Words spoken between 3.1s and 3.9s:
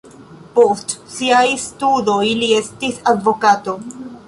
advokato.